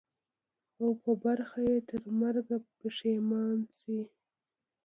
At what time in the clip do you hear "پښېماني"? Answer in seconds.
2.79-3.67